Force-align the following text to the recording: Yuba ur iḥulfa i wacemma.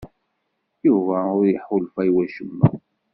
Yuba 0.87 1.17
ur 1.37 1.43
iḥulfa 1.53 2.01
i 2.09 2.11
wacemma. 2.15 2.67